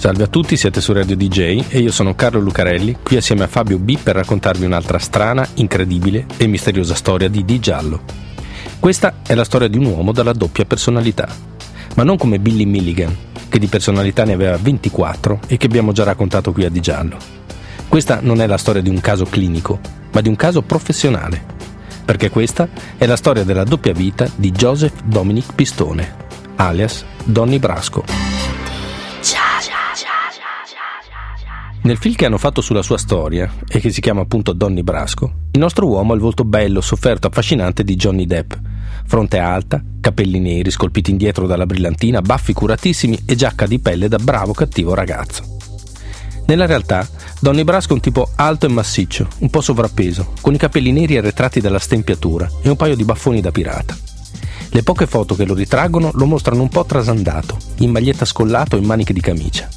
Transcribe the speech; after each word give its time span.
Salve 0.00 0.22
a 0.22 0.28
tutti, 0.28 0.56
siete 0.56 0.80
su 0.80 0.94
Radio 0.94 1.14
DJ 1.14 1.66
e 1.68 1.78
io 1.80 1.92
sono 1.92 2.14
Carlo 2.14 2.40
Lucarelli, 2.40 2.96
qui 3.02 3.18
assieme 3.18 3.44
a 3.44 3.48
Fabio 3.48 3.78
B 3.78 3.98
per 3.98 4.14
raccontarvi 4.14 4.64
un'altra 4.64 4.98
strana, 4.98 5.46
incredibile 5.56 6.24
e 6.38 6.46
misteriosa 6.46 6.94
storia 6.94 7.28
di 7.28 7.44
Di 7.44 7.60
Giallo. 7.60 8.00
Questa 8.78 9.16
è 9.26 9.34
la 9.34 9.44
storia 9.44 9.68
di 9.68 9.76
un 9.76 9.84
uomo 9.84 10.12
dalla 10.12 10.32
doppia 10.32 10.64
personalità, 10.64 11.28
ma 11.96 12.02
non 12.02 12.16
come 12.16 12.38
Billy 12.38 12.64
Milligan, 12.64 13.14
che 13.50 13.58
di 13.58 13.66
personalità 13.66 14.24
ne 14.24 14.32
aveva 14.32 14.56
24 14.56 15.40
e 15.46 15.58
che 15.58 15.66
abbiamo 15.66 15.92
già 15.92 16.04
raccontato 16.04 16.50
qui 16.52 16.64
a 16.64 16.70
Di 16.70 16.80
Giallo. 16.80 17.18
Questa 17.86 18.20
non 18.22 18.40
è 18.40 18.46
la 18.46 18.56
storia 18.56 18.80
di 18.80 18.88
un 18.88 19.02
caso 19.02 19.26
clinico, 19.26 19.80
ma 20.12 20.22
di 20.22 20.30
un 20.30 20.36
caso 20.36 20.62
professionale, 20.62 21.44
perché 22.06 22.30
questa 22.30 22.70
è 22.96 23.04
la 23.04 23.16
storia 23.16 23.44
della 23.44 23.64
doppia 23.64 23.92
vita 23.92 24.26
di 24.34 24.50
Joseph 24.50 25.02
Dominic 25.04 25.52
Pistone, 25.54 26.14
alias 26.56 27.04
Donny 27.22 27.58
Brasco. 27.58 28.29
Nel 31.90 31.98
film 31.98 32.14
che 32.14 32.24
hanno 32.24 32.38
fatto 32.38 32.60
sulla 32.60 32.82
sua 32.82 32.98
storia, 32.98 33.52
e 33.68 33.80
che 33.80 33.90
si 33.90 34.00
chiama 34.00 34.20
appunto 34.20 34.52
Donny 34.52 34.82
Brasco, 34.82 35.32
il 35.50 35.58
nostro 35.58 35.88
uomo 35.88 36.12
ha 36.12 36.14
il 36.14 36.20
volto 36.20 36.44
bello, 36.44 36.80
sofferto, 36.80 37.26
affascinante 37.26 37.82
di 37.82 37.96
Johnny 37.96 38.26
Depp. 38.26 38.52
Fronte 39.06 39.38
alta, 39.38 39.82
capelli 40.00 40.38
neri 40.38 40.70
scolpiti 40.70 41.10
indietro 41.10 41.48
dalla 41.48 41.66
brillantina, 41.66 42.22
baffi 42.22 42.52
curatissimi 42.52 43.22
e 43.26 43.34
giacca 43.34 43.66
di 43.66 43.80
pelle 43.80 44.06
da 44.06 44.18
bravo 44.18 44.52
cattivo 44.52 44.94
ragazzo. 44.94 45.42
Nella 46.46 46.66
realtà, 46.66 47.08
Donny 47.40 47.64
Brasco 47.64 47.90
è 47.90 47.94
un 47.94 48.00
tipo 48.00 48.30
alto 48.36 48.66
e 48.66 48.68
massiccio, 48.68 49.26
un 49.38 49.50
po' 49.50 49.60
sovrappeso, 49.60 50.34
con 50.40 50.54
i 50.54 50.58
capelli 50.58 50.92
neri 50.92 51.16
arretrati 51.16 51.60
dalla 51.60 51.80
stempiatura 51.80 52.48
e 52.62 52.68
un 52.68 52.76
paio 52.76 52.94
di 52.94 53.02
baffoni 53.02 53.40
da 53.40 53.50
pirata. 53.50 53.98
Le 54.68 54.82
poche 54.84 55.08
foto 55.08 55.34
che 55.34 55.44
lo 55.44 55.54
ritraggono 55.54 56.12
lo 56.14 56.26
mostrano 56.26 56.62
un 56.62 56.68
po' 56.68 56.84
trasandato, 56.84 57.56
in 57.78 57.90
maglietta 57.90 58.24
scollato 58.24 58.76
e 58.76 58.78
in 58.78 58.86
maniche 58.86 59.12
di 59.12 59.20
camicia 59.20 59.68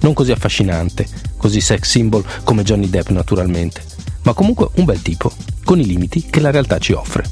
non 0.00 0.12
così 0.12 0.32
affascinante, 0.32 1.06
così 1.46 1.60
sex 1.60 1.88
symbol 1.88 2.24
come 2.42 2.64
Johnny 2.64 2.90
Depp 2.90 3.10
naturalmente, 3.10 3.80
ma 4.22 4.32
comunque 4.32 4.68
un 4.74 4.84
bel 4.84 5.00
tipo, 5.00 5.30
con 5.62 5.78
i 5.78 5.86
limiti 5.86 6.26
che 6.28 6.40
la 6.40 6.50
realtà 6.50 6.78
ci 6.78 6.92
offre. 6.92 7.24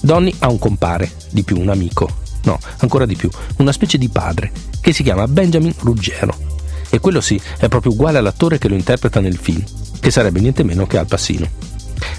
Donny 0.00 0.34
ha 0.40 0.48
un 0.48 0.58
compare, 0.58 1.08
di 1.30 1.44
più 1.44 1.60
un 1.60 1.68
amico, 1.68 2.08
no, 2.42 2.58
ancora 2.78 3.06
di 3.06 3.14
più, 3.14 3.30
una 3.58 3.70
specie 3.70 3.98
di 3.98 4.08
padre, 4.08 4.50
che 4.80 4.92
si 4.92 5.04
chiama 5.04 5.28
Benjamin 5.28 5.72
Ruggero. 5.78 6.34
E 6.90 6.98
quello 6.98 7.20
sì, 7.20 7.40
è 7.58 7.68
proprio 7.68 7.92
uguale 7.92 8.18
all'attore 8.18 8.58
che 8.58 8.66
lo 8.66 8.74
interpreta 8.74 9.20
nel 9.20 9.36
film, 9.36 9.62
che 10.00 10.10
sarebbe 10.10 10.40
niente 10.40 10.64
meno 10.64 10.88
che 10.88 10.98
Al 10.98 11.06
Pacino. 11.06 11.48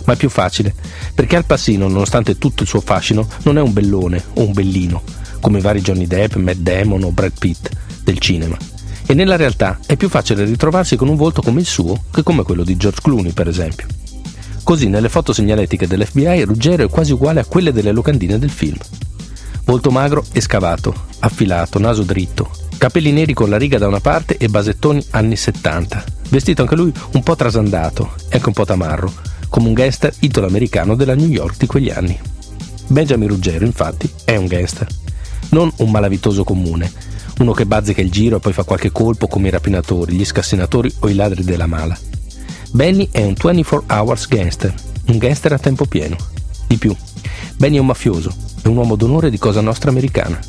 Ma 0.06 0.14
è 0.14 0.16
più 0.16 0.30
facile, 0.30 0.74
perché 1.14 1.36
Al 1.36 1.46
Pacino, 1.46 1.90
nonostante 1.90 2.38
tutto 2.38 2.64
il 2.64 2.70
suo 2.70 2.80
fascino, 2.80 3.28
non 3.44 3.58
è 3.58 3.62
un 3.62 3.74
bellone 3.74 4.24
o 4.36 4.46
un 4.46 4.54
bellino, 4.54 5.04
come 5.42 5.58
i 5.58 5.62
vari 5.62 5.82
Johnny 5.82 6.08
Depp, 6.08 6.36
Matt 6.36 6.60
Damon 6.60 7.04
o 7.04 7.12
Brad 7.12 7.34
Pitt 7.38 7.70
del 8.02 8.18
cinema 8.18 8.80
e 9.12 9.14
nella 9.14 9.36
realtà 9.36 9.78
è 9.86 9.98
più 9.98 10.08
facile 10.08 10.46
ritrovarsi 10.46 10.96
con 10.96 11.10
un 11.10 11.18
volto 11.18 11.42
come 11.42 11.60
il 11.60 11.66
suo 11.66 12.06
che 12.10 12.24
come 12.24 12.44
quello 12.44 12.64
di 12.64 12.78
George 12.78 13.02
Clooney, 13.02 13.34
per 13.34 13.50
esempio. 13.50 13.86
Così 14.64 14.88
nelle 14.88 15.10
foto 15.10 15.34
segnaletiche 15.34 15.86
dell'FBI 15.86 16.44
Ruggero 16.44 16.86
è 16.86 16.90
quasi 16.90 17.12
uguale 17.12 17.42
a 17.42 17.46
quelle 17.46 17.74
delle 17.74 17.92
locandine 17.92 18.40
del 18.40 18.50
film. 18.50 18.78
Volto 19.66 19.92
magro 19.92 20.24
e 20.32 20.40
scavato, 20.40 21.08
affilato, 21.20 21.78
naso 21.78 22.04
dritto, 22.04 22.52
capelli 22.78 23.12
neri 23.12 23.34
con 23.34 23.50
la 23.50 23.58
riga 23.58 23.78
da 23.78 23.88
una 23.88 24.00
parte 24.00 24.38
e 24.38 24.48
basettoni 24.48 25.06
anni 25.10 25.36
70, 25.36 26.04
vestito 26.30 26.62
anche 26.62 26.76
lui 26.76 26.94
un 27.12 27.22
po' 27.22 27.36
trasandato 27.36 28.14
e 28.30 28.38
anche 28.38 28.48
un 28.48 28.54
po' 28.54 28.64
tamarro, 28.64 29.12
come 29.50 29.68
un 29.68 29.74
gangster 29.74 30.14
italo-americano 30.20 30.96
della 30.96 31.16
New 31.16 31.28
York 31.28 31.58
di 31.58 31.68
quegli 31.68 31.90
anni. 31.90 32.18
Benjamin 32.88 33.28
Ruggero, 33.28 33.66
infatti, 33.66 34.10
è 34.24 34.38
un 34.38 34.46
gangster, 34.46 34.88
non 35.50 35.70
un 35.80 35.92
malavitoso 35.92 36.46
comune, 36.46 37.10
uno 37.40 37.54
che 37.54 37.66
bazzica 37.66 38.02
il 38.02 38.12
giro 38.12 38.38
e 38.38 38.40
poi 38.40 38.54
fa 38.54 38.64
qualche 38.64 38.92
colpo 38.92 39.28
come 39.28 39.48
i 39.48 39.52
rapinatori, 39.52 40.16
gli 40.16 40.26
scassinatori 40.26 40.94
o 41.00 41.10
i 41.10 41.16
ladri 41.16 41.44
della 41.44 41.68
mala. 41.68 41.98
Benny 42.72 43.10
è 43.12 43.24
un 43.24 43.34
24 43.34 43.84
hours 43.88 44.28
gangster, 44.28 44.74
un 45.08 45.18
gangster 45.18 45.54
a 45.54 45.60
tempo 45.60 45.86
pieno. 45.86 46.16
Di 46.68 46.78
più, 46.78 46.96
Benny 47.58 47.78
è 47.78 47.80
un 47.80 47.88
mafioso, 47.88 48.34
è 48.62 48.68
un 48.68 48.78
uomo 48.78 48.96
d'onore 48.96 49.30
di 49.30 49.38
Cosa 49.38 49.62
Nostra 49.62 49.90
americana. 49.90 50.40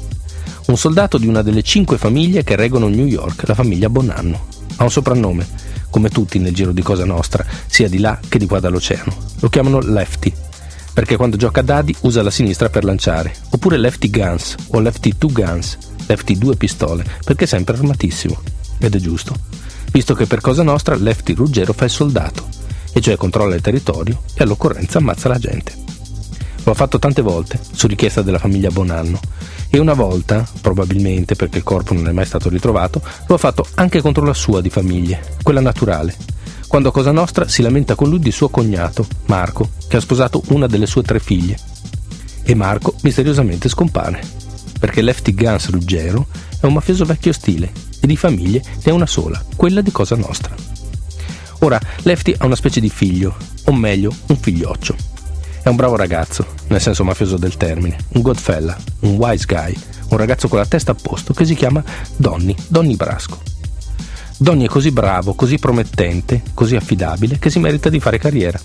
Un 0.66 0.76
soldato 0.76 1.18
di 1.18 1.26
una 1.26 1.42
delle 1.42 1.62
cinque 1.62 1.98
famiglie 1.98 2.44
che 2.44 2.56
reggono 2.56 2.88
New 2.88 3.06
York, 3.06 3.46
la 3.46 3.54
famiglia 3.54 3.88
Bonanno. 3.88 4.46
Ha 4.76 4.84
un 4.84 4.90
soprannome, 4.90 5.46
come 5.90 6.08
tutti 6.08 6.38
nel 6.38 6.54
giro 6.54 6.72
di 6.72 6.82
Cosa 6.82 7.04
Nostra, 7.04 7.44
sia 7.66 7.88
di 7.88 7.98
là 7.98 8.18
che 8.28 8.38
di 8.38 8.46
qua 8.46 8.60
dall'oceano. 8.60 9.14
Lo 9.40 9.48
chiamano 9.48 9.80
Lefty, 9.80 10.32
perché 10.94 11.16
quando 11.16 11.36
gioca 11.36 11.60
a 11.60 11.64
dadi 11.64 11.94
usa 12.02 12.22
la 12.22 12.30
sinistra 12.30 12.68
per 12.68 12.84
lanciare, 12.84 13.34
oppure 13.50 13.78
Lefty 13.78 14.10
Guns 14.10 14.54
o 14.68 14.80
Lefty 14.80 15.16
Two 15.18 15.32
Guns, 15.32 15.76
Lefty 16.06 16.36
due 16.36 16.56
pistole, 16.56 17.04
perché 17.24 17.44
è 17.44 17.48
sempre 17.48 17.76
armatissimo. 17.76 18.40
Ed 18.78 18.94
è 18.94 18.98
giusto, 18.98 19.34
visto 19.92 20.14
che 20.14 20.26
per 20.26 20.40
Cosa 20.40 20.62
Nostra 20.62 20.96
Lefty 20.96 21.34
Ruggero 21.34 21.72
fa 21.72 21.84
il 21.84 21.90
soldato, 21.90 22.46
e 22.92 23.00
cioè 23.00 23.16
controlla 23.16 23.54
il 23.54 23.60
territorio 23.60 24.22
e 24.34 24.42
all'occorrenza 24.42 24.98
ammazza 24.98 25.28
la 25.28 25.38
gente. 25.38 25.74
Lo 26.64 26.72
ha 26.72 26.74
fatto 26.74 26.98
tante 26.98 27.22
volte, 27.22 27.60
su 27.72 27.86
richiesta 27.86 28.22
della 28.22 28.38
famiglia 28.38 28.70
Bonanno, 28.70 29.20
e 29.68 29.78
una 29.78 29.94
volta, 29.94 30.46
probabilmente 30.60 31.34
perché 31.34 31.58
il 31.58 31.64
corpo 31.64 31.94
non 31.94 32.06
è 32.08 32.12
mai 32.12 32.26
stato 32.26 32.48
ritrovato, 32.48 33.02
lo 33.26 33.34
ha 33.34 33.38
fatto 33.38 33.66
anche 33.74 34.00
contro 34.00 34.24
la 34.24 34.34
sua 34.34 34.60
di 34.60 34.70
famiglie, 34.70 35.36
quella 35.42 35.60
naturale, 35.60 36.14
quando 36.68 36.88
a 36.88 36.92
Cosa 36.92 37.10
Nostra 37.10 37.48
si 37.48 37.62
lamenta 37.62 37.94
con 37.94 38.08
lui 38.08 38.18
di 38.18 38.30
suo 38.30 38.48
cognato, 38.48 39.06
Marco, 39.26 39.70
che 39.88 39.96
ha 39.96 40.00
sposato 40.00 40.42
una 40.48 40.66
delle 40.66 40.86
sue 40.86 41.02
tre 41.02 41.20
figlie. 41.20 41.58
E 42.42 42.54
Marco 42.54 42.94
misteriosamente 43.02 43.68
scompare 43.68 44.41
perché 44.82 45.00
Lefty 45.00 45.32
Guns 45.32 45.70
Ruggero 45.70 46.26
è 46.60 46.66
un 46.66 46.72
mafioso 46.72 47.04
vecchio 47.04 47.32
stile 47.32 47.70
e 48.00 48.06
di 48.08 48.16
famiglie 48.16 48.60
ne 48.82 48.90
ha 48.90 48.94
una 48.94 49.06
sola, 49.06 49.40
quella 49.54 49.80
di 49.80 49.92
Cosa 49.92 50.16
Nostra. 50.16 50.52
Ora, 51.60 51.78
Lefty 51.98 52.34
ha 52.36 52.46
una 52.46 52.56
specie 52.56 52.80
di 52.80 52.90
figlio, 52.90 53.36
o 53.66 53.72
meglio, 53.72 54.12
un 54.26 54.36
figlioccio. 54.36 54.96
È 55.62 55.68
un 55.68 55.76
bravo 55.76 55.94
ragazzo, 55.94 56.44
nel 56.66 56.80
senso 56.80 57.04
mafioso 57.04 57.36
del 57.36 57.56
termine, 57.56 57.96
un 58.14 58.22
godfella, 58.22 58.76
un 59.02 59.14
wise 59.14 59.44
guy, 59.46 59.72
un 60.08 60.16
ragazzo 60.16 60.48
con 60.48 60.58
la 60.58 60.66
testa 60.66 60.90
a 60.90 60.96
posto 61.00 61.32
che 61.32 61.44
si 61.44 61.54
chiama 61.54 61.84
Donny, 62.16 62.52
Donny 62.66 62.96
Brasco. 62.96 63.40
Donny 64.36 64.64
è 64.64 64.68
così 64.68 64.90
bravo, 64.90 65.34
così 65.34 65.60
promettente, 65.60 66.42
così 66.54 66.74
affidabile 66.74 67.38
che 67.38 67.50
si 67.50 67.60
merita 67.60 67.88
di 67.88 68.00
fare 68.00 68.18
carriera. 68.18 68.58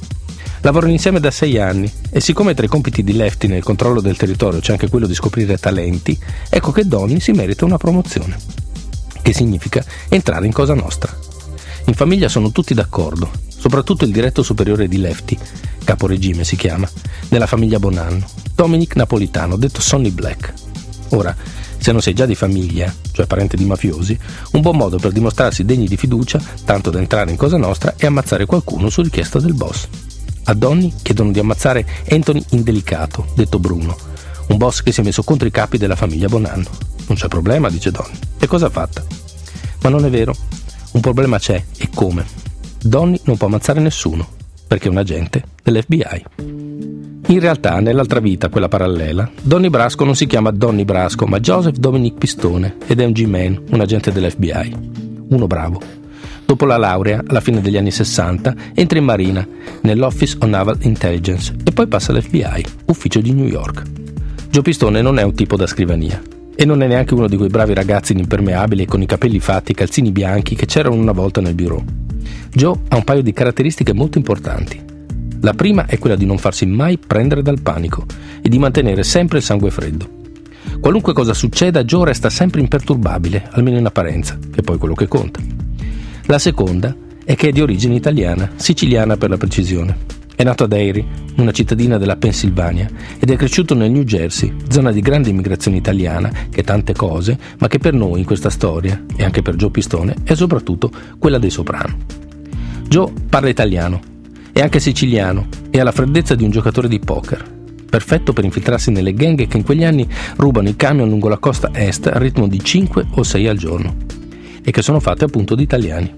Lavorano 0.62 0.92
insieme 0.92 1.20
da 1.20 1.32
sei 1.32 1.60
anni 1.60 1.92
e 2.10 2.20
siccome 2.20 2.54
tra 2.54 2.66
i 2.66 2.70
compiti 2.70 3.04
di 3.04 3.14
Lefty 3.14 3.48
nel 3.48 3.64
controllo 3.64 4.02
del 4.02 4.18
territorio 4.18 4.60
c'è 4.60 4.72
anche 4.72 4.90
quello 4.90 5.08
di 5.08 5.14
scoprire 5.14 5.58
talenti, 5.58 6.18
ecco 6.50 6.72
che 6.72 6.88
Donny 6.88 7.20
si 7.20 7.32
merita 7.32 7.66
una 7.66 7.78
promozione, 7.78 8.38
che 9.22 9.34
significa 9.34 9.84
entrare 10.10 10.46
in 10.46 10.52
Cosa 10.54 10.74
Nostra. 10.74 11.16
In 11.86 11.94
famiglia 11.94 12.28
sono 12.28 12.52
tutti 12.52 12.74
d'accordo, 12.74 13.30
soprattutto 13.48 14.04
il 14.04 14.12
diretto 14.12 14.44
superiore 14.44 14.88
di 14.88 14.98
Lefty, 14.98 15.38
caporegime 15.84 16.44
si 16.44 16.56
chiama, 16.58 16.90
nella 17.30 17.48
famiglia 17.48 17.80
Bonanno, 17.80 18.26
Dominic 18.54 18.96
Napolitano, 18.96 19.56
detto 19.56 19.80
Sonny 19.80 20.10
Black. 20.10 20.54
Ora, 21.10 21.34
se 21.78 21.92
non 21.94 22.02
sei 22.02 22.14
già 22.14 22.26
di 22.26 22.36
famiglia, 22.36 22.94
cioè 23.14 23.28
parente 23.28 23.56
di 23.56 23.64
mafiosi, 23.64 24.18
un 24.52 24.62
buon 24.62 24.76
modo 24.76 24.98
per 24.98 25.14
dimostrarsi 25.14 25.64
degni 25.64 25.88
di 25.88 25.96
fiducia, 25.96 26.42
tanto 26.66 26.90
da 26.90 27.00
entrare 27.00 27.32
in 27.32 27.38
Cosa 27.38 27.56
Nostra, 27.56 27.94
è 27.96 28.06
ammazzare 28.06 28.46
qualcuno 28.46 28.90
su 28.90 29.02
richiesta 29.02 29.40
del 29.40 29.54
boss. 29.54 29.88
A 30.50 30.54
Donny 30.54 30.94
chiedono 31.02 31.32
di 31.32 31.40
ammazzare 31.40 31.86
Anthony 32.10 32.42
Indelicato, 32.52 33.26
detto 33.36 33.60
Bruno, 33.60 33.98
un 34.48 34.56
boss 34.56 34.82
che 34.82 34.94
si 34.94 35.02
è 35.02 35.04
messo 35.04 35.22
contro 35.22 35.46
i 35.46 35.52
capi 35.52 35.78
della 35.78 35.98
famiglia 35.98 36.30
Bonanno. 36.30 36.70
Non 37.08 37.18
c'è 37.18 37.28
problema, 37.28 37.70
dice 37.70 37.92
Donny. 37.92 38.18
E 38.40 38.48
cosa 38.48 38.68
ha 38.68 38.70
fatta? 38.70 39.04
Ma 39.82 39.90
non 39.90 40.06
è 40.06 40.10
vero. 40.10 40.34
Un 40.94 41.02
problema 41.02 41.38
c'è, 41.38 41.62
e 41.78 41.90
come? 41.94 42.26
Donny 42.82 43.20
non 43.26 43.36
può 43.36 43.48
ammazzare 43.48 43.82
nessuno, 43.82 44.26
perché 44.66 44.88
è 44.88 44.92
un 44.92 44.98
agente 44.98 45.44
dell'FBI. 45.62 46.26
In 47.28 47.40
realtà, 47.42 47.82
nell'altra 47.82 48.22
vita, 48.22 48.48
quella 48.48 48.70
parallela, 48.70 49.30
Donny 49.42 49.68
Brasco 49.68 50.06
non 50.06 50.16
si 50.16 50.28
chiama 50.28 50.52
Donny 50.52 50.86
Brasco, 50.86 51.26
ma 51.26 51.42
Joseph 51.42 51.76
Dominic 51.76 52.18
Pistone 52.18 52.78
ed 52.88 53.02
è 53.02 53.06
un 53.06 53.12
G-Man, 53.12 53.64
un 53.72 53.82
agente 53.82 54.14
dell'FBI. 54.14 55.26
Uno 55.28 55.46
bravo, 55.46 55.82
Dopo 56.48 56.64
la 56.64 56.78
laurea, 56.78 57.22
alla 57.28 57.42
fine 57.42 57.60
degli 57.60 57.76
anni 57.76 57.92
60, 57.92 58.56
entra 58.74 58.98
in 58.98 59.04
marina, 59.04 59.46
nell'Office 59.82 60.38
of 60.40 60.48
Naval 60.48 60.78
Intelligence 60.84 61.54
e 61.62 61.74
poi 61.74 61.88
passa 61.88 62.14
all'FBI, 62.14 62.66
ufficio 62.86 63.20
di 63.20 63.34
New 63.34 63.48
York. 63.48 63.82
Joe 64.50 64.62
Pistone 64.62 65.02
non 65.02 65.20
è 65.20 65.24
un 65.24 65.34
tipo 65.34 65.58
da 65.58 65.68
scrivania 65.68 66.22
e 66.56 66.64
non 66.64 66.82
è 66.82 66.88
neanche 66.88 67.14
uno 67.16 67.28
di 67.28 67.36
quei 67.36 67.50
bravi 67.50 67.74
ragazzi 67.74 68.14
impermeabili 68.14 68.86
con 68.86 69.02
i 69.02 69.06
capelli 69.06 69.42
fatti 69.42 69.74
e 69.74 69.76
calzini 69.76 70.14
bianchi 70.14 70.56
che 70.56 70.66
c'erano 70.66 70.96
una 70.96 71.12
volta 71.12 71.42
nel 71.42 71.54
bureau. 71.54 71.84
Joe 72.54 72.80
ha 72.88 72.96
un 72.96 73.04
paio 73.04 73.22
di 73.22 73.34
caratteristiche 73.34 73.92
molto 73.92 74.18
importanti. 74.18 74.82
La 75.42 75.54
prima 75.54 75.86
è 75.86 76.00
quella 76.00 76.16
di 76.16 76.26
non 76.26 76.38
farsi 76.38 76.66
mai 76.66 76.98
prendere 76.98 77.42
dal 77.42 77.60
panico 77.60 78.06
e 78.42 78.48
di 78.48 78.58
mantenere 78.58 79.04
sempre 79.04 79.40
il 79.40 79.44
sangue 79.44 79.70
freddo. 79.70 80.08
Qualunque 80.80 81.12
cosa 81.12 81.34
succeda, 81.34 81.84
Joe 81.84 82.06
resta 82.06 82.30
sempre 82.30 82.62
imperturbabile, 82.62 83.50
almeno 83.52 83.78
in 83.78 83.86
apparenza, 83.86 84.38
che 84.40 84.62
è 84.62 84.64
poi 84.64 84.78
quello 84.78 84.96
che 84.96 85.10
conta. 85.10 85.57
La 86.30 86.40
seconda 86.40 86.94
è 87.24 87.38
che 87.38 87.48
è 87.48 87.52
di 87.54 87.62
origine 87.62 87.96
italiana, 87.96 88.52
siciliana 88.58 89.16
per 89.16 89.30
la 89.30 89.38
precisione. 89.38 89.96
È 90.36 90.44
nato 90.44 90.66
ad 90.66 90.74
Erie, 90.74 91.06
una 91.38 91.52
cittadina 91.52 91.98
della 91.98 92.18
Pennsylvania, 92.18 92.86
ed 93.18 93.32
è 93.32 93.38
cresciuto 93.38 93.74
nel 93.74 93.92
New 93.92 94.04
Jersey, 94.04 94.54
zona 94.68 94.92
di 94.92 95.00
grande 95.00 95.30
immigrazione 95.30 95.78
italiana, 95.78 96.30
che 96.50 96.60
è 96.60 96.64
tante 96.66 96.92
cose, 96.92 97.40
ma 97.60 97.70
che 97.70 97.78
per 97.78 97.94
noi 97.94 98.20
in 98.20 98.26
questa 98.26 98.50
storia, 98.50 99.06
e 99.16 99.24
anche 99.24 99.42
per 99.42 99.56
Joe 99.56 99.72
Pistone, 99.72 100.16
è 100.26 100.34
soprattutto 100.34 100.92
quella 101.18 101.38
dei 101.38 101.50
soprano. 101.50 101.96
Joe 102.90 103.10
parla 103.30 103.48
italiano, 103.48 104.02
è 104.52 104.60
anche 104.60 104.82
siciliano 104.82 105.48
e 105.70 105.80
ha 105.80 105.84
la 105.86 105.94
freddezza 105.94 106.36
di 106.36 106.44
un 106.44 106.52
giocatore 106.52 106.90
di 106.90 107.00
poker 107.00 107.56
perfetto 107.90 108.34
per 108.34 108.44
infiltrarsi 108.44 108.92
nelle 108.92 109.14
gang 109.14 109.48
che 109.48 109.56
in 109.56 109.64
quegli 109.64 109.86
anni 109.86 110.06
rubano 110.36 110.68
i 110.68 110.76
camion 110.76 111.08
lungo 111.08 111.30
la 111.30 111.38
costa 111.38 111.70
est 111.74 112.06
al 112.08 112.20
ritmo 112.20 112.46
di 112.46 112.62
5 112.62 113.06
o 113.12 113.24
6 113.24 113.48
al 113.48 113.58
giorno 113.58 114.17
e 114.68 114.72
che 114.72 114.82
sono 114.82 115.00
fatte 115.00 115.24
appunto 115.24 115.56
di 115.56 115.64
italiani. 115.64 116.14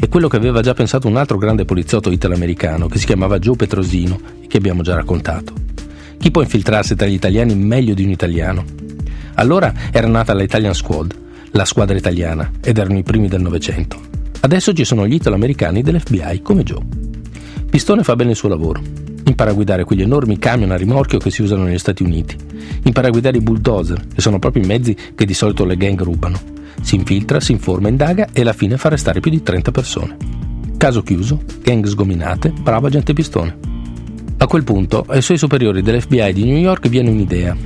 È 0.00 0.08
quello 0.08 0.26
che 0.26 0.36
aveva 0.36 0.62
già 0.62 0.74
pensato 0.74 1.06
un 1.06 1.14
altro 1.14 1.38
grande 1.38 1.64
poliziotto 1.64 2.10
italo-americano 2.10 2.88
che 2.88 2.98
si 2.98 3.06
chiamava 3.06 3.38
Joe 3.38 3.54
Petrosino 3.54 4.18
e 4.42 4.48
che 4.48 4.56
abbiamo 4.56 4.82
già 4.82 4.96
raccontato. 4.96 5.52
Chi 6.18 6.32
può 6.32 6.42
infiltrarsi 6.42 6.96
tra 6.96 7.06
gli 7.06 7.12
italiani 7.12 7.54
meglio 7.54 7.94
di 7.94 8.02
un 8.02 8.10
italiano? 8.10 8.64
Allora 9.34 9.72
era 9.92 10.08
nata 10.08 10.34
la 10.34 10.42
Italian 10.42 10.74
Squad, 10.74 11.14
la 11.52 11.64
squadra 11.64 11.96
italiana, 11.96 12.50
ed 12.60 12.78
erano 12.78 12.98
i 12.98 13.04
primi 13.04 13.28
del 13.28 13.42
Novecento. 13.42 13.96
Adesso 14.40 14.72
ci 14.72 14.84
sono 14.84 15.06
gli 15.06 15.14
italo-americani 15.14 15.80
dell'FBI 15.80 16.42
come 16.42 16.64
Joe. 16.64 16.82
Pistone 17.70 18.02
fa 18.02 18.16
bene 18.16 18.30
il 18.30 18.36
suo 18.36 18.48
lavoro 18.48 18.82
impara 19.24 19.50
a 19.50 19.54
guidare 19.54 19.84
quegli 19.84 20.00
enormi 20.00 20.38
camion 20.38 20.70
a 20.72 20.76
rimorchio 20.76 21.18
che 21.18 21.30
si 21.30 21.42
usano 21.42 21.64
negli 21.64 21.78
Stati 21.78 22.02
Uniti, 22.02 22.34
impara 22.84 23.08
a 23.08 23.10
guidare 23.10 23.36
i 23.36 23.40
bulldozer, 23.40 24.06
che 24.14 24.20
sono 24.20 24.38
proprio 24.38 24.64
i 24.64 24.66
mezzi 24.66 24.96
che 25.14 25.26
di 25.26 25.34
solito 25.34 25.64
le 25.64 25.76
gang 25.76 26.00
rubano. 26.02 26.56
Si 26.80 26.94
infiltra, 26.94 27.40
si 27.40 27.52
informa, 27.52 27.88
indaga 27.88 28.28
e 28.32 28.40
alla 28.40 28.52
fine 28.52 28.76
fa 28.76 28.88
arrestare 28.88 29.20
più 29.20 29.30
di 29.30 29.42
30 29.42 29.70
persone. 29.70 30.16
Caso 30.76 31.02
chiuso, 31.02 31.42
gang 31.62 31.84
sgominate, 31.86 32.50
bravo 32.50 32.86
agente 32.86 33.12
pistone. 33.12 33.58
A 34.38 34.46
quel 34.46 34.62
punto 34.62 35.04
ai 35.08 35.20
suoi 35.20 35.36
superiori 35.36 35.82
dell'FBI 35.82 36.32
di 36.32 36.44
New 36.44 36.58
York 36.58 36.88
viene 36.88 37.10
un'idea. 37.10 37.56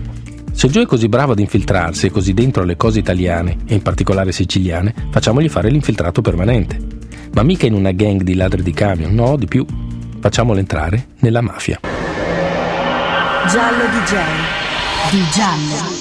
Se 0.52 0.68
Joe 0.68 0.84
è 0.84 0.86
così 0.86 1.08
bravo 1.08 1.32
ad 1.32 1.38
infiltrarsi 1.38 2.06
e 2.06 2.10
così 2.10 2.32
dentro 2.34 2.62
alle 2.62 2.76
cose 2.76 2.98
italiane, 2.98 3.58
e 3.66 3.74
in 3.74 3.82
particolare 3.82 4.32
siciliane, 4.32 4.94
facciamogli 5.10 5.48
fare 5.48 5.70
l'infiltrato 5.70 6.22
permanente. 6.22 6.78
Ma 7.34 7.42
mica 7.42 7.66
in 7.66 7.74
una 7.74 7.92
gang 7.92 8.22
di 8.22 8.34
ladri 8.34 8.62
di 8.62 8.72
camion, 8.72 9.14
no, 9.14 9.36
di 9.36 9.46
più. 9.46 9.64
Facciamolo 10.20 10.58
entrare 10.58 11.08
nella 11.20 11.40
mafia. 11.40 11.80
Giallo 13.48 13.84
DJ 13.84 14.16
di 15.10 15.22
Giallo. 15.30 15.91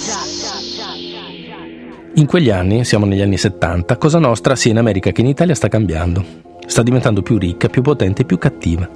In 2.15 2.25
quegli 2.25 2.49
anni, 2.49 2.83
siamo 2.83 3.05
negli 3.05 3.21
anni 3.21 3.37
70, 3.37 3.97
Cosa 3.97 4.19
Nostra 4.19 4.55
sia 4.55 4.71
in 4.71 4.77
America 4.77 5.11
che 5.11 5.21
in 5.21 5.27
Italia 5.27 5.55
sta 5.55 5.69
cambiando. 5.69 6.23
Sta 6.65 6.83
diventando 6.83 7.21
più 7.21 7.37
ricca, 7.37 7.69
più 7.69 7.81
potente 7.81 8.23
e 8.23 8.25
più 8.25 8.37
cattiva. 8.37 8.89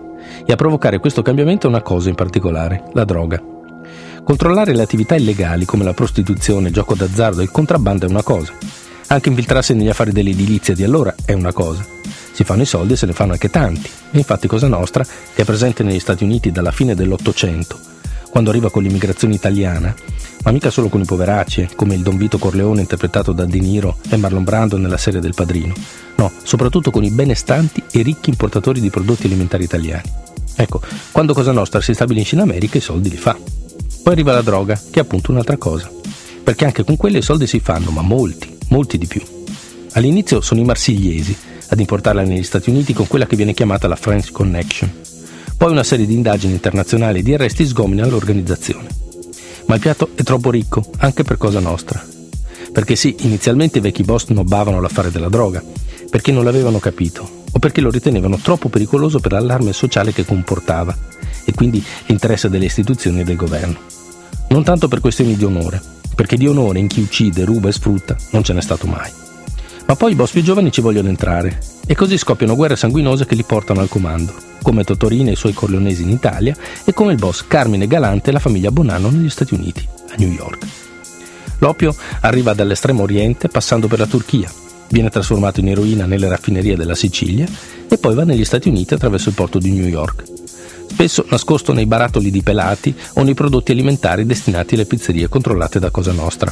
E 0.45 0.51
a 0.51 0.57
provocare 0.57 0.99
questo 0.99 1.21
cambiamento 1.21 1.65
è 1.65 1.69
una 1.69 1.81
cosa 1.81 2.09
in 2.09 2.15
particolare, 2.15 2.83
la 2.93 3.05
droga. 3.05 3.41
Controllare 4.23 4.75
le 4.75 4.81
attività 4.81 5.15
illegali 5.15 5.63
come 5.63 5.85
la 5.85 5.93
prostituzione, 5.93 6.67
il 6.67 6.73
gioco 6.73 6.93
d'azzardo 6.93 7.39
e 7.39 7.43
il 7.43 7.51
contrabbando 7.51 8.05
è 8.05 8.09
una 8.09 8.23
cosa. 8.23 8.51
Anche 9.07 9.29
infiltrarsi 9.29 9.73
negli 9.73 9.89
affari 9.89 10.11
dell'edilizia 10.11 10.73
di 10.73 10.83
allora 10.83 11.15
è 11.23 11.31
una 11.31 11.53
cosa 11.53 11.93
si 12.35 12.43
fanno 12.43 12.63
i 12.63 12.65
soldi 12.65 12.93
e 12.93 12.95
se 12.97 13.05
ne 13.05 13.13
fanno 13.13 13.31
anche 13.31 13.49
tanti. 13.49 13.89
E 14.11 14.17
infatti 14.17 14.45
Cosa 14.45 14.67
Nostra, 14.67 15.05
che 15.05 15.41
è 15.41 15.45
presente 15.45 15.83
negli 15.83 16.01
Stati 16.01 16.25
Uniti 16.25 16.51
dalla 16.51 16.71
fine 16.71 16.93
dell'Ottocento, 16.93 17.79
quando 18.29 18.49
arriva 18.49 18.69
con 18.69 18.83
l'immigrazione 18.83 19.35
italiana, 19.35 19.95
ma 20.45 20.51
mica 20.51 20.69
solo 20.69 20.89
con 20.89 21.01
i 21.01 21.05
poveracci, 21.05 21.69
come 21.75 21.95
il 21.95 22.01
Don 22.01 22.17
Vito 22.17 22.37
Corleone 22.37 22.81
interpretato 22.81 23.31
da 23.31 23.45
De 23.45 23.59
Niro 23.59 23.97
e 24.09 24.15
Marlon 24.15 24.43
Brando 24.43 24.77
nella 24.77 24.95
serie 24.95 25.19
del 25.19 25.33
Padrino. 25.33 25.73
No, 26.17 26.31
soprattutto 26.43 26.91
con 26.91 27.03
i 27.03 27.09
benestanti 27.09 27.81
e 27.91 28.03
ricchi 28.03 28.29
importatori 28.29 28.79
di 28.79 28.91
prodotti 28.91 29.25
alimentari 29.25 29.63
italiani. 29.63 30.07
Ecco, 30.55 30.81
quando 31.11 31.33
Cosa 31.33 31.51
Nostra 31.51 31.81
si 31.81 31.95
stabilisce 31.95 32.35
in 32.35 32.41
America 32.41 32.77
i 32.77 32.81
soldi 32.81 33.09
li 33.09 33.17
fa. 33.17 33.35
Poi 34.03 34.13
arriva 34.13 34.33
la 34.33 34.43
droga, 34.43 34.79
che 34.91 34.99
è 34.99 35.01
appunto 35.01 35.31
un'altra 35.31 35.57
cosa. 35.57 35.89
Perché 36.43 36.65
anche 36.65 36.83
con 36.83 36.95
quelle 36.95 37.17
i 37.17 37.23
soldi 37.23 37.47
si 37.47 37.59
fanno, 37.59 37.89
ma 37.89 38.03
molti, 38.03 38.55
molti 38.67 38.99
di 38.99 39.07
più. 39.07 39.23
All'inizio 39.93 40.41
sono 40.41 40.59
i 40.59 40.63
marsigliesi, 40.63 41.35
ad 41.69 41.79
importarla 41.79 42.21
negli 42.21 42.43
Stati 42.43 42.69
Uniti 42.69 42.93
con 42.93 43.07
quella 43.07 43.25
che 43.25 43.35
viene 43.35 43.55
chiamata 43.55 43.87
la 43.87 43.95
French 43.95 44.31
Connection. 44.31 44.91
Poi 45.57 45.71
una 45.71 45.83
serie 45.83 46.05
di 46.05 46.13
indagini 46.13 46.53
internazionali 46.53 47.19
e 47.19 47.23
di 47.23 47.33
arresti 47.33 47.65
sgomina 47.65 48.05
l'organizzazione. 48.05 49.04
Ma 49.67 49.75
il 49.75 49.81
piatto 49.81 50.09
è 50.15 50.23
troppo 50.23 50.51
ricco, 50.51 50.83
anche 50.97 51.23
per 51.23 51.37
cosa 51.37 51.59
nostra. 51.59 52.03
Perché 52.71 52.95
sì, 52.95 53.15
inizialmente 53.21 53.79
i 53.79 53.81
vecchi 53.81 54.03
boss 54.03 54.27
nobbavano 54.27 54.79
l'affare 54.79 55.11
della 55.11 55.29
droga, 55.29 55.63
perché 56.09 56.31
non 56.31 56.43
l'avevano 56.43 56.79
capito, 56.79 57.43
o 57.51 57.59
perché 57.59 57.81
lo 57.81 57.89
ritenevano 57.89 58.37
troppo 58.37 58.69
pericoloso 58.69 59.19
per 59.19 59.31
l'allarme 59.31 59.73
sociale 59.73 60.13
che 60.13 60.25
comportava, 60.25 60.95
e 61.45 61.53
quindi 61.53 61.83
l'interesse 62.07 62.49
delle 62.49 62.65
istituzioni 62.65 63.21
e 63.21 63.23
del 63.23 63.35
governo. 63.35 63.77
Non 64.49 64.63
tanto 64.63 64.87
per 64.87 64.99
questioni 64.99 65.35
di 65.35 65.43
onore, 65.43 65.81
perché 66.15 66.37
di 66.37 66.47
onore 66.47 66.79
in 66.79 66.87
chi 66.87 67.01
uccide, 67.01 67.45
ruba 67.45 67.69
e 67.69 67.73
sfrutta 67.73 68.15
non 68.31 68.43
ce 68.43 68.53
n'è 68.53 68.61
stato 68.61 68.87
mai. 68.87 69.11
Ma 69.85 69.95
poi 69.95 70.11
i 70.11 70.15
boss 70.15 70.31
più 70.31 70.41
giovani 70.41 70.71
ci 70.71 70.81
vogliono 70.81 71.09
entrare 71.09 71.59
e 71.85 71.95
così 71.95 72.17
scoppiano 72.17 72.55
guerre 72.55 72.75
sanguinose 72.75 73.25
che 73.25 73.35
li 73.35 73.43
portano 73.43 73.81
al 73.81 73.89
comando, 73.89 74.33
come 74.65 74.83
Totorino 74.83 75.29
e 75.29 75.33
i 75.33 75.35
suoi 75.35 75.53
corleonesi 75.53 76.01
in 76.01 76.09
Italia 76.09 76.57
e 76.83 76.91
come 76.91 77.11
il 77.11 77.19
boss 77.19 77.45
Carmine 77.47 77.85
Galante 77.85 78.31
e 78.31 78.33
la 78.33 78.39
famiglia 78.39 78.71
Bonanno 78.71 79.11
negli 79.11 79.29
Stati 79.29 79.53
Uniti, 79.53 79.87
a 80.09 80.15
New 80.17 80.31
York. 80.31 80.65
L'opio 81.59 81.95
arriva 82.21 82.55
dall'estremo 82.55 83.03
oriente 83.03 83.47
passando 83.47 83.87
per 83.87 83.99
la 83.99 84.07
Turchia, 84.07 84.51
viene 84.89 85.11
trasformato 85.11 85.59
in 85.59 85.67
eroina 85.67 86.07
nelle 86.07 86.27
raffinerie 86.27 86.75
della 86.75 86.95
Sicilia 86.95 87.45
e 87.87 87.97
poi 87.99 88.15
va 88.15 88.23
negli 88.23 88.43
Stati 88.43 88.67
Uniti 88.67 88.95
attraverso 88.95 89.29
il 89.29 89.35
porto 89.35 89.59
di 89.59 89.69
New 89.69 89.85
York. 89.85 90.23
Spesso 90.87 91.27
nascosto 91.29 91.71
nei 91.71 91.85
barattoli 91.85 92.31
di 92.31 92.41
pelati 92.41 92.95
o 93.13 93.21
nei 93.21 93.35
prodotti 93.35 93.71
alimentari 93.71 94.25
destinati 94.25 94.73
alle 94.73 94.85
pizzerie 94.85 95.29
controllate 95.29 95.77
da 95.77 95.91
Cosa 95.91 96.11
Nostra. 96.11 96.51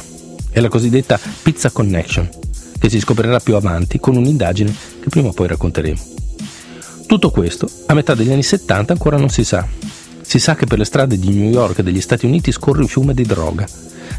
È 0.50 0.60
la 0.60 0.68
cosiddetta 0.68 1.18
Pizza 1.42 1.72
Connection, 1.72 2.28
che 2.78 2.88
si 2.88 3.00
scoprirà 3.00 3.40
più 3.40 3.56
avanti 3.56 3.98
con 3.98 4.14
un'indagine 4.14 4.72
che 5.02 5.08
prima 5.08 5.30
o 5.30 5.32
poi 5.32 5.48
racconteremo. 5.48 6.13
Tutto 7.06 7.30
questo 7.30 7.68
a 7.86 7.94
metà 7.94 8.14
degli 8.14 8.32
anni 8.32 8.42
70 8.42 8.92
ancora 8.92 9.18
non 9.18 9.28
si 9.28 9.44
sa. 9.44 9.66
Si 10.22 10.38
sa 10.38 10.54
che 10.54 10.64
per 10.64 10.78
le 10.78 10.84
strade 10.84 11.18
di 11.18 11.28
New 11.28 11.50
York 11.50 11.78
e 11.78 11.82
degli 11.82 12.00
Stati 12.00 12.24
Uniti 12.24 12.50
scorre 12.50 12.80
un 12.80 12.88
fiume 12.88 13.12
di 13.12 13.24
droga. 13.24 13.66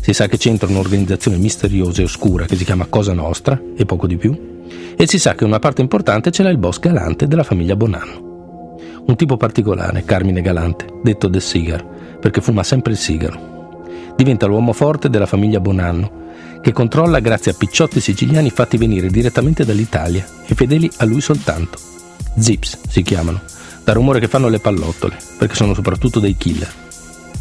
Si 0.02 0.14
sa 0.14 0.28
che 0.28 0.38
c'entra 0.38 0.70
un'organizzazione 0.70 1.38
misteriosa 1.38 2.02
e 2.02 2.06
oscura 2.06 2.46
che 2.46 2.56
si 2.56 2.64
chiama 2.64 2.86
Cosa 2.86 3.14
Nostra 3.14 3.60
e 3.76 3.86
poco 3.86 4.06
di 4.06 4.18
più. 4.18 4.64
E 4.96 5.08
si 5.08 5.18
sa 5.18 5.34
che 5.34 5.44
una 5.44 5.60
parte 5.60 5.82
importante 5.82 6.32
ce 6.32 6.44
l'ha 6.44 6.50
il 6.50 6.58
boss 6.58 6.80
Galante 6.80 7.28
della 7.28 7.44
famiglia 7.44 7.76
Bonanno. 7.76 8.78
Un 9.08 9.16
tipo 9.16 9.36
particolare, 9.36 10.06
Carmine 10.06 10.42
Galante, 10.42 10.86
detto 11.04 11.30
The 11.30 11.40
Cigar, 11.40 11.84
perché 12.20 12.40
fuma 12.40 12.64
sempre 12.64 12.94
il 12.94 12.98
sigaro. 12.98 13.84
Diventa 14.16 14.46
l'uomo 14.46 14.74
forte 14.74 15.10
della 15.10 15.26
famiglia 15.26 15.60
Bonanno 15.60 16.24
che 16.62 16.72
controlla 16.72 17.20
grazie 17.20 17.52
a 17.52 17.56
picciotti 17.56 18.00
siciliani 18.00 18.50
fatti 18.50 18.78
venire 18.78 19.10
direttamente 19.10 19.66
dall'Italia 19.66 20.26
e 20.48 20.56
fedeli 20.56 20.90
a 20.98 21.06
lui 21.06 21.22
soltanto. 21.22 21.94
Zips 22.38 22.80
si 22.90 23.02
chiamano, 23.02 23.42
dal 23.84 23.96
rumore 23.96 24.20
che 24.20 24.28
fanno 24.28 24.48
le 24.48 24.60
pallottole, 24.60 25.18
perché 25.38 25.56
sono 25.56 25.74
soprattutto 25.74 26.20
dei 26.20 26.36
killer. 26.36 26.72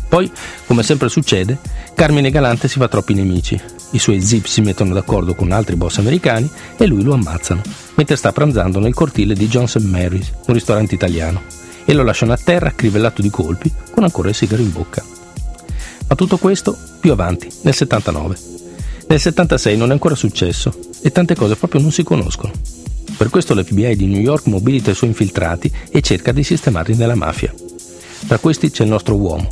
Poi, 0.09 0.31
come 0.67 0.83
sempre 0.83 1.09
succede, 1.09 1.59
Carmine 1.95 2.31
Galante 2.31 2.69
si 2.69 2.79
fa 2.79 2.87
troppi 2.87 3.15
nemici. 3.15 3.61
I 3.91 3.99
suoi 3.99 4.21
zip 4.21 4.47
si 4.47 4.61
mettono 4.61 4.95
d'accordo 4.95 5.35
con 5.35 5.51
altri 5.51 5.77
boss 5.77 5.99
americani 5.99 6.49
e 6.77 6.87
lui 6.87 7.03
lo 7.03 7.15
ammazzano, 7.15 7.63
mentre 7.95 8.17
sta 8.17 8.33
pranzando 8.33 8.79
nel 8.79 8.95
cortile 8.95 9.35
di 9.35 9.49
Johnson 9.49 9.83
Mary's, 9.83 10.33
un 10.47 10.55
ristorante 10.55 10.95
italiano, 10.95 11.43
e 11.85 11.93
lo 11.93 12.05
lasciano 12.05 12.33
a 12.33 12.39
terra 12.43 12.73
crivellato 12.75 13.23
di 13.23 13.31
colpi 13.31 13.73
con 13.91 14.05
ancora 14.05 14.29
il 14.29 14.35
sigaro 14.35 14.63
in 14.63 14.71
bocca. 14.71 15.03
Ma 16.07 16.15
tutto 16.15 16.37
questo 16.39 16.77
più 17.01 17.11
avanti, 17.13 17.49
nel 17.63 17.75
79. 17.75 18.39
Nel 19.09 19.21
76 19.21 19.77
non 19.77 19.91
è 19.91 19.93
ancora 19.93 20.15
successo 20.15 20.73
e 21.03 21.11
tante 21.11 21.35
cose 21.35 21.57
proprio 21.57 21.81
non 21.81 21.91
si 21.91 22.03
conoscono. 22.03 22.53
Per 23.17 23.31
questo 23.31 23.55
l'FBI 23.55 23.95
di 23.95 24.07
New 24.07 24.21
York 24.21 24.47
mobilita 24.47 24.91
i 24.91 24.95
suoi 24.95 25.11
infiltrati 25.11 25.73
e 25.89 26.01
cerca 26.01 26.33
di 26.33 26.43
sistemarli 26.43 26.97
nella 26.97 27.15
mafia. 27.15 27.55
Tra 28.27 28.39
questi 28.39 28.71
c'è 28.71 28.83
il 28.83 28.91
nostro 28.91 29.15
uomo, 29.15 29.49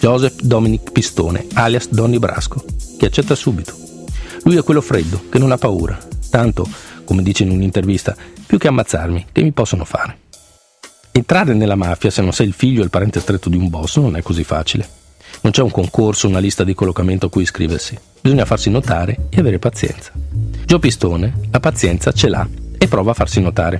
Joseph 0.00 0.40
Dominic 0.40 0.92
Pistone, 0.92 1.46
alias 1.54 1.88
Donny 1.88 2.18
Brasco, 2.18 2.62
che 2.98 3.06
accetta 3.06 3.34
subito. 3.34 3.74
Lui 4.44 4.56
è 4.56 4.62
quello 4.62 4.82
freddo, 4.82 5.22
che 5.30 5.38
non 5.38 5.50
ha 5.50 5.56
paura, 5.56 5.98
tanto, 6.28 6.68
come 7.04 7.22
dice 7.22 7.42
in 7.42 7.50
un'intervista, 7.50 8.14
più 8.44 8.58
che 8.58 8.68
ammazzarmi, 8.68 9.26
che 9.32 9.42
mi 9.42 9.52
possono 9.52 9.86
fare. 9.86 10.18
Entrare 11.12 11.54
nella 11.54 11.76
mafia 11.76 12.10
se 12.10 12.20
non 12.20 12.32
sei 12.32 12.48
il 12.48 12.52
figlio 12.52 12.82
o 12.82 12.84
il 12.84 12.90
parente 12.90 13.20
stretto 13.20 13.48
di 13.48 13.56
un 13.56 13.70
boss 13.70 13.96
non 13.96 14.16
è 14.16 14.22
così 14.22 14.44
facile. 14.44 14.88
Non 15.40 15.52
c'è 15.52 15.62
un 15.62 15.70
concorso, 15.70 16.28
una 16.28 16.38
lista 16.38 16.64
di 16.64 16.74
collocamento 16.74 17.26
a 17.26 17.30
cui 17.30 17.42
iscriversi. 17.42 17.98
Bisogna 18.20 18.44
farsi 18.44 18.68
notare 18.68 19.28
e 19.30 19.40
avere 19.40 19.58
pazienza. 19.58 20.12
Gio 20.66 20.78
Pistone 20.78 21.48
la 21.50 21.60
pazienza 21.60 22.12
ce 22.12 22.28
l'ha 22.28 22.59
e 22.82 22.88
prova 22.88 23.10
a 23.10 23.14
farsi 23.14 23.42
notare. 23.42 23.78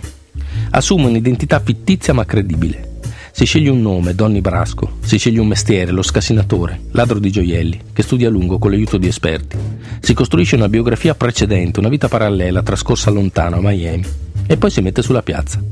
Assume 0.73 1.07
un'identità 1.07 1.59
fittizia 1.59 2.13
ma 2.13 2.27
credibile. 2.27 2.99
Si 3.33 3.47
sceglie 3.47 3.71
un 3.71 3.81
nome, 3.81 4.15
Donny 4.15 4.43
Brasco, 4.43 4.99
si 5.01 5.17
sceglie 5.17 5.41
un 5.41 5.47
mestiere, 5.47 5.91
lo 5.91 6.03
scassinatore, 6.03 6.81
ladro 6.91 7.19
di 7.19 7.31
gioielli, 7.31 7.81
che 7.95 8.03
studia 8.03 8.29
a 8.29 8.31
lungo 8.31 8.59
con 8.59 8.71
l'aiuto 8.71 8.99
di 8.99 9.07
esperti. 9.07 9.57
Si 10.01 10.13
costruisce 10.13 10.57
una 10.57 10.69
biografia 10.69 11.15
precedente, 11.15 11.81
una 11.81 11.89
vita 11.89 12.09
parallela 12.09 12.63
trascorsa 12.63 13.11
lontano 13.11 13.57
a 13.57 13.61
Miami, 13.63 14.05
e 14.47 14.57
poi 14.59 14.71
si 14.71 14.83
mette 14.83 15.01
sulla 15.01 15.23
piazza. 15.23 15.63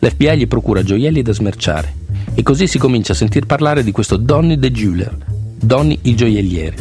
L'FBI 0.00 0.38
gli 0.38 0.48
procura 0.48 0.82
gioielli 0.82 1.22
da 1.22 1.32
smerciare, 1.32 1.94
e 2.34 2.42
così 2.42 2.66
si 2.66 2.78
comincia 2.78 3.12
a 3.12 3.16
sentir 3.16 3.46
parlare 3.46 3.84
di 3.84 3.92
questo 3.92 4.16
Donny 4.16 4.58
the 4.58 4.72
Jeweler, 4.72 5.16
Donny 5.60 5.96
il 6.02 6.16
gioielliere, 6.16 6.76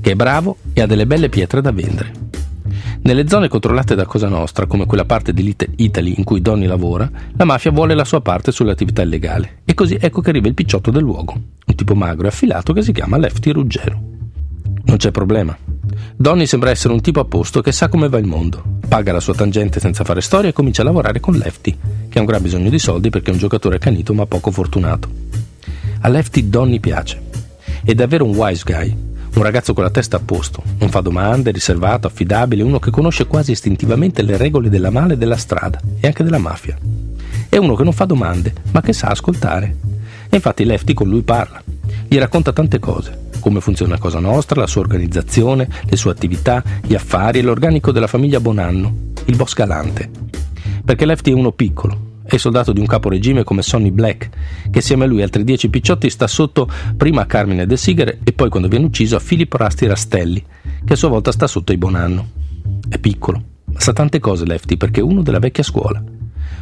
che 0.00 0.10
è 0.10 0.14
bravo 0.16 0.56
e 0.72 0.80
ha 0.80 0.86
delle 0.86 1.06
belle 1.06 1.28
pietre 1.28 1.60
da 1.60 1.70
vendere. 1.70 2.29
Nelle 3.02 3.26
zone 3.26 3.48
controllate 3.48 3.94
da 3.94 4.04
Cosa 4.04 4.28
Nostra, 4.28 4.66
come 4.66 4.84
quella 4.84 5.06
parte 5.06 5.32
di 5.32 5.56
Italy 5.76 6.14
in 6.18 6.24
cui 6.24 6.42
Donny 6.42 6.66
lavora, 6.66 7.10
la 7.34 7.44
mafia 7.44 7.70
vuole 7.70 7.94
la 7.94 8.04
sua 8.04 8.20
parte 8.20 8.52
sull'attività 8.52 9.00
illegale. 9.02 9.62
E 9.64 9.72
così 9.72 9.96
ecco 9.98 10.20
che 10.20 10.28
arriva 10.28 10.48
il 10.48 10.54
picciotto 10.54 10.90
del 10.90 11.02
luogo, 11.02 11.32
un 11.32 11.74
tipo 11.74 11.94
magro 11.94 12.26
e 12.26 12.28
affilato 12.28 12.74
che 12.74 12.82
si 12.82 12.92
chiama 12.92 13.16
Lefty 13.16 13.52
Ruggero. 13.52 13.98
Non 14.84 14.98
c'è 14.98 15.10
problema. 15.10 15.56
Donny 16.14 16.44
sembra 16.44 16.70
essere 16.70 16.92
un 16.92 17.00
tipo 17.00 17.20
a 17.20 17.24
posto 17.24 17.62
che 17.62 17.72
sa 17.72 17.88
come 17.88 18.10
va 18.10 18.18
il 18.18 18.26
mondo. 18.26 18.62
Paga 18.86 19.12
la 19.12 19.20
sua 19.20 19.34
tangente 19.34 19.80
senza 19.80 20.04
fare 20.04 20.20
storia 20.20 20.50
e 20.50 20.52
comincia 20.52 20.82
a 20.82 20.84
lavorare 20.84 21.20
con 21.20 21.34
Lefty, 21.34 21.76
che 22.08 22.18
ha 22.18 22.20
un 22.20 22.26
gran 22.26 22.42
bisogno 22.42 22.68
di 22.68 22.78
soldi 22.78 23.08
perché 23.08 23.30
è 23.30 23.32
un 23.32 23.40
giocatore 23.40 23.78
canito 23.78 24.12
ma 24.12 24.26
poco 24.26 24.50
fortunato. 24.50 25.08
A 26.00 26.08
Lefty 26.08 26.50
Donny 26.50 26.78
piace. 26.80 27.28
È 27.82 27.94
davvero 27.94 28.26
un 28.26 28.34
wise 28.34 28.62
guy, 28.64 28.94
un 29.34 29.42
ragazzo 29.42 29.74
con 29.74 29.84
la 29.84 29.90
testa 29.90 30.16
a 30.16 30.20
posto, 30.24 30.62
non 30.78 30.88
fa 30.88 31.00
domande, 31.00 31.52
riservato, 31.52 32.06
affidabile, 32.06 32.62
uno 32.62 32.78
che 32.78 32.90
conosce 32.90 33.26
quasi 33.26 33.52
istintivamente 33.52 34.22
le 34.22 34.36
regole 34.36 34.68
della 34.68 34.90
male 34.90 35.16
della 35.16 35.36
strada 35.36 35.80
e 36.00 36.06
anche 36.06 36.24
della 36.24 36.38
mafia. 36.38 36.76
È 37.48 37.56
uno 37.56 37.74
che 37.74 37.84
non 37.84 37.92
fa 37.92 38.04
domande, 38.04 38.52
ma 38.72 38.80
che 38.80 38.92
sa 38.92 39.08
ascoltare. 39.08 39.76
E 40.28 40.36
infatti 40.36 40.64
Lefty 40.64 40.94
con 40.94 41.08
lui 41.08 41.22
parla. 41.22 41.62
Gli 42.08 42.18
racconta 42.18 42.52
tante 42.52 42.78
cose, 42.78 43.28
come 43.40 43.60
funziona 43.60 43.98
Cosa 43.98 44.18
Nostra, 44.18 44.60
la 44.60 44.66
sua 44.66 44.82
organizzazione, 44.82 45.68
le 45.84 45.96
sue 45.96 46.10
attività, 46.10 46.62
gli 46.82 46.94
affari 46.94 47.38
e 47.38 47.42
l'organico 47.42 47.92
della 47.92 48.06
famiglia 48.08 48.40
Bonanno, 48.40 48.94
il 49.26 49.36
boss 49.36 49.54
galante. 49.54 50.10
Perché 50.84 51.06
Lefty 51.06 51.30
è 51.30 51.34
uno 51.34 51.52
piccolo, 51.52 52.09
è 52.36 52.38
soldato 52.38 52.72
di 52.72 52.80
un 52.80 52.86
caporegime 52.86 53.44
come 53.44 53.62
Sonny 53.62 53.90
Black, 53.90 54.28
che 54.70 54.78
assieme 54.78 55.04
a 55.04 55.06
lui 55.06 55.20
e 55.20 55.22
altri 55.22 55.44
dieci 55.44 55.68
picciotti 55.68 56.08
sta 56.10 56.26
sotto 56.26 56.68
prima 56.96 57.22
a 57.22 57.26
Carmine 57.26 57.66
De 57.66 57.76
Sigare 57.76 58.20
e 58.22 58.32
poi 58.32 58.48
quando 58.48 58.68
viene 58.68 58.84
ucciso 58.84 59.16
a 59.16 59.20
Filippo 59.20 59.56
Rasti 59.56 59.86
Rastelli, 59.86 60.44
che 60.84 60.92
a 60.92 60.96
sua 60.96 61.08
volta 61.08 61.32
sta 61.32 61.46
sotto 61.46 61.72
i 61.72 61.76
Bonanno. 61.76 62.28
È 62.88 62.98
piccolo, 62.98 63.42
ma 63.64 63.80
sa 63.80 63.92
tante 63.92 64.18
cose 64.18 64.44
Lefty 64.44 64.76
perché 64.76 65.00
è 65.00 65.02
uno 65.02 65.22
della 65.22 65.38
vecchia 65.38 65.62
scuola. 65.62 66.02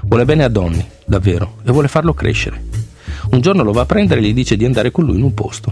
Vuole 0.04 0.24
bene 0.24 0.44
a 0.44 0.48
Donny, 0.48 0.84
davvero, 1.04 1.56
e 1.64 1.72
vuole 1.72 1.88
farlo 1.88 2.14
crescere. 2.14 2.62
Un 3.30 3.40
giorno 3.40 3.62
lo 3.62 3.72
va 3.72 3.82
a 3.82 3.86
prendere 3.86 4.20
e 4.20 4.24
gli 4.24 4.34
dice 4.34 4.56
di 4.56 4.64
andare 4.64 4.90
con 4.90 5.04
lui 5.04 5.16
in 5.16 5.22
un 5.22 5.34
posto. 5.34 5.70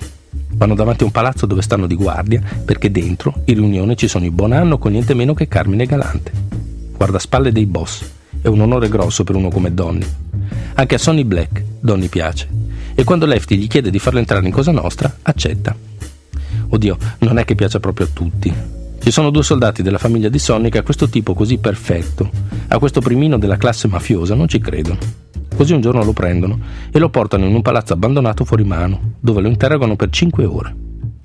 Vanno 0.55 0.75
davanti 0.75 1.03
a 1.03 1.07
un 1.07 1.13
palazzo 1.13 1.47
dove 1.47 1.63
stanno 1.63 1.87
di 1.87 1.95
guardia 1.95 2.43
perché 2.65 2.91
dentro, 2.91 3.43
in 3.45 3.55
riunione, 3.55 3.95
ci 3.95 4.09
sono 4.09 4.25
i 4.25 4.31
Bonanno 4.31 4.79
con 4.79 4.93
niente 4.93 5.15
meno 5.15 5.33
che 5.33 5.49
Carmine 5.49 5.87
Galante. 5.87 6.33
Guarda 6.97 7.19
spalle 7.19 7.53
dei 7.53 7.67
boss 7.67 8.15
è 8.47 8.49
un 8.49 8.61
onore 8.61 8.89
grosso 8.89 9.25
per 9.25 9.35
uno 9.35 9.49
come 9.49 9.75
Donny. 9.75 10.07
Anche 10.75 10.95
a 10.95 10.99
Sonny 10.99 11.25
Black 11.25 11.65
Donny 11.81 12.07
piace. 12.07 12.49
E 12.95 13.03
quando 13.03 13.27
Lefty 13.27 13.57
gli 13.57 13.67
chiede 13.67 13.91
di 13.91 13.99
farlo 13.99 14.21
entrare 14.21 14.47
in 14.47 14.53
Cosa 14.53 14.71
Nostra, 14.71 15.17
accetta. 15.23 15.75
Oddio, 16.69 16.97
non 17.19 17.39
è 17.39 17.45
che 17.45 17.57
piaccia 17.57 17.81
proprio 17.81 18.07
a 18.07 18.11
tutti. 18.13 18.55
Ci 19.01 19.11
sono 19.11 19.31
due 19.31 19.43
soldati 19.43 19.83
della 19.83 19.99
famiglia 19.99 20.29
di 20.29 20.39
Sonny 20.39 20.69
che 20.69 20.79
a 20.79 20.85
questo 20.85 21.09
tipo 21.09 21.35
così 21.35 21.59
perfetto, 21.59 22.31
a 22.69 22.79
questo 22.79 23.01
primino 23.01 23.37
della 23.37 23.57
classe 23.57 23.89
mafiosa, 23.89 24.37
non 24.37 24.47
ci 24.47 24.61
credono. 24.61 24.99
Così 25.57 25.73
un 25.73 25.81
giorno 25.81 26.05
lo 26.05 26.13
prendono 26.13 26.61
e 26.93 27.01
lo 27.01 27.11
portano 27.11 27.47
in 27.47 27.55
un 27.55 27.63
palazzo 27.63 27.95
abbandonato 27.95 28.45
fuori 28.45 28.63
mano, 28.63 29.15
dove 29.19 29.41
lo 29.41 29.49
interrogano 29.49 29.97
per 29.97 30.11
cinque 30.11 30.45
ore. 30.45 30.73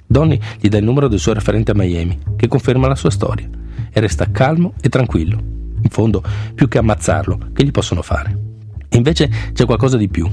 Donny 0.08 0.40
gli 0.60 0.70
dà 0.70 0.80
il 0.80 0.86
numero 0.86 1.08
del 1.08 1.20
suo 1.20 1.34
referente 1.34 1.70
a 1.70 1.76
Miami, 1.76 2.18
che 2.36 2.48
conferma 2.48 2.88
la 2.88 2.96
sua 2.96 3.12
storia, 3.12 3.48
e 3.92 4.00
resta 4.00 4.32
calmo 4.32 4.74
e 4.82 4.90
tranquillo. 4.90 5.60
In 5.82 5.90
fondo, 5.90 6.24
più 6.54 6.68
che 6.68 6.78
ammazzarlo, 6.78 7.50
che 7.54 7.64
gli 7.64 7.72
possono 7.72 8.02
fare? 8.02 8.38
E 8.88 8.98
invece 8.98 9.30
c'è 9.54 9.66
qualcosa 9.66 9.98
di 9.98 10.10
più. 10.10 10.30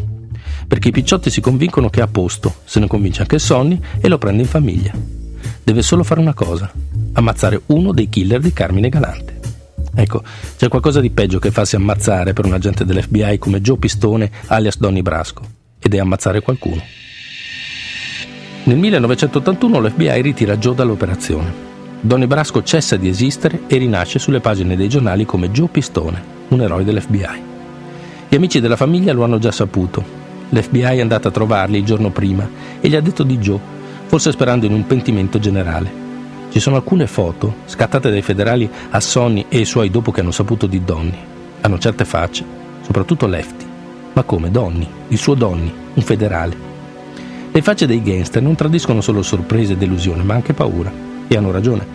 Perché 0.67 0.89
i 0.89 0.93
picciotti 0.93 1.31
si 1.31 1.41
convincono 1.41 1.89
che 1.89 2.01
è 2.01 2.03
a 2.03 2.09
posto, 2.09 2.57
se 2.65 2.81
ne 2.81 2.87
convince 2.87 3.23
anche 3.23 3.39
Sonny 3.39 3.81
e 4.01 4.09
lo 4.09 4.19
prende 4.19 4.43
in 4.43 4.49
famiglia. 4.49 4.93
Deve 5.63 5.83
solo 5.83 6.03
fare 6.03 6.21
una 6.21 6.35
cosa, 6.35 6.71
ammazzare 7.13 7.63
uno 7.67 7.93
dei 7.93 8.09
killer 8.09 8.41
di 8.41 8.53
Carmine 8.53 8.89
Galante. 8.89 9.41
Ecco, 9.95 10.23
c'è 10.57 10.69
qualcosa 10.69 11.01
di 11.01 11.11
peggio 11.11 11.39
che 11.39 11.51
farsi 11.51 11.77
ammazzare 11.77 12.33
per 12.33 12.45
un 12.45 12.53
agente 12.53 12.85
dell'FBI 12.85 13.39
come 13.39 13.61
Joe 13.61 13.79
Pistone 13.79 14.31
alias 14.47 14.79
Donny 14.79 15.03
Brasco, 15.03 15.43
ed 15.79 15.95
è 15.95 15.99
ammazzare 15.99 16.43
qualcuno. 16.43 16.83
Nel 18.65 18.77
1981 18.77 19.81
l'FBI 19.81 20.21
ritira 20.21 20.57
Joe 20.57 20.75
dall'operazione 20.75 21.68
Donny 22.01 22.27
Brasco 22.27 22.63
cessa 22.63 22.97
di 22.97 23.09
esistere 23.09 23.63
e 23.67 23.77
rinasce 23.77 24.21
sulle 24.21 24.39
pagine 24.39 24.77
dei 24.77 24.89
giornali 24.89 25.25
come 25.25 25.51
Joe 25.51 25.67
Pistone, 25.67 26.23
un 26.49 26.61
eroe 26.61 26.85
dell'FBI. 26.85 27.43
Gli 28.29 28.37
amici 28.37 28.61
della 28.61 28.77
famiglia 28.77 29.13
lo 29.13 29.25
hanno 29.25 29.39
già 29.39 29.51
saputo. 29.51 30.05
L'FBI 30.51 30.81
è 30.81 31.01
andata 31.01 31.29
a 31.29 31.33
trovarli 31.33 31.79
il 31.79 31.85
giorno 31.85 32.11
prima 32.11 32.49
e 32.81 32.89
gli 32.89 32.95
ha 32.95 33.01
detto 33.01 33.25
di 33.25 33.39
Joe, 33.39 33.59
forse 34.07 34.31
sperando 34.31 34.65
in 34.65 34.75
un 34.75 34.87
pentimento 34.87 35.41
generale. 35.41 36.07
Ci 36.51 36.61
sono 36.61 36.77
alcune 36.77 37.09
foto 37.09 37.57
scattate 37.65 38.11
dai 38.11 38.23
federali 38.23 38.71
a 38.91 39.01
Sonny 39.01 39.47
e 39.49 39.59
ai 39.59 39.65
suoi 39.65 39.91
dopo 39.91 40.13
che 40.13 40.21
hanno 40.21 40.31
saputo 40.31 40.69
di 40.69 40.85
Donny. 40.85 41.19
Hanno 41.63 41.79
certe 41.79 42.05
facce, 42.05 42.45
soprattutto 42.83 43.27
Lefty. 43.27 43.67
Ma 44.13 44.23
come 44.23 44.53
Donny, 44.53 44.87
il 45.09 45.19
suo 45.19 45.35
Donny, 45.35 45.73
un 45.95 46.03
federale. 46.03 46.57
Le 47.51 47.63
facce 47.63 47.87
dei 47.87 48.03
gangster 48.03 48.41
non 48.41 48.55
tradiscono 48.55 49.01
solo 49.01 49.23
sorpresa 49.23 49.73
e 49.73 49.77
delusione, 49.77 50.23
ma 50.23 50.35
anche 50.35 50.53
paura. 50.53 51.08
E 51.29 51.37
hanno 51.37 51.51
ragione, 51.51 51.87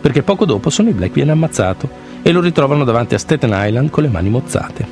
perché 0.00 0.22
poco 0.22 0.44
dopo 0.44 0.68
Sonny 0.68 0.92
Black 0.92 1.14
viene 1.14 1.32
ammazzato 1.32 1.88
e 2.22 2.30
lo 2.30 2.40
ritrovano 2.40 2.84
davanti 2.84 3.14
a 3.14 3.18
Staten 3.18 3.52
Island 3.54 3.90
con 3.90 4.02
le 4.02 4.10
mani 4.10 4.28
mozzate. 4.28 4.86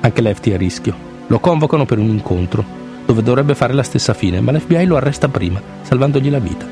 Anche 0.00 0.20
Lefty 0.20 0.50
è 0.50 0.54
a 0.54 0.56
rischio. 0.56 0.94
Lo 1.28 1.38
convocano 1.38 1.84
per 1.84 1.98
un 1.98 2.08
incontro, 2.08 2.64
dove 3.06 3.22
dovrebbe 3.22 3.54
fare 3.54 3.72
la 3.72 3.82
stessa 3.82 4.14
fine, 4.14 4.40
ma 4.40 4.52
l'FBI 4.52 4.84
lo 4.86 4.96
arresta 4.96 5.28
prima, 5.28 5.60
salvandogli 5.82 6.30
la 6.30 6.38
vita. 6.38 6.66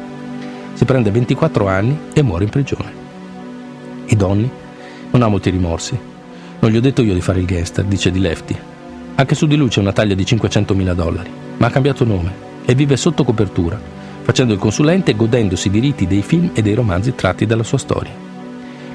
Si 0.73 0.85
prende 0.85 1.11
24 1.11 1.69
anni 1.69 1.99
e 2.13 2.23
muore 2.23 2.45
in 2.45 2.51
prigione. 2.51 2.93
E 4.07 4.17
Donny 4.17 4.51
non 5.11 5.23
ha 5.23 5.29
molti 5.29 5.51
rimorsi. 5.51 5.99
Non 6.59 6.71
gli 6.71 6.77
ho 6.77 6.81
detto 6.81 7.03
io 7.03 7.15
di 7.15 7.21
fare 7.21 7.39
il 7.39 7.47
gangster, 7.47 7.85
dice 7.85 8.11
di 8.11 8.19
Lefty. 8.19 8.57
Anche 9.15 9.35
su 9.37 9.47
di 9.47 9.57
lui 9.57 9.69
c'è 9.69 9.81
una 9.81 9.93
taglia 9.93 10.15
di 10.15 10.25
500.000 10.25 10.93
dollari, 10.95 11.31
ma 11.59 11.69
ha 11.69 11.71
cambiato 11.71 12.05
nome 12.05 12.33
e 12.65 12.75
vive 12.75 12.97
sotto 12.97 13.23
copertura 13.23 13.94
facendo 14.25 14.55
il 14.55 14.59
consulente 14.59 15.11
e 15.11 15.17
godendosi 15.17 15.69
i 15.69 15.71
diritti 15.71 16.07
dei 16.07 16.23
film 16.23 16.51
e 16.55 16.63
dei 16.63 16.75
romanzi 16.75 17.15
tratti 17.15 17.45
dalla 17.45 17.63
sua 17.63 17.79
storia. 17.79 18.13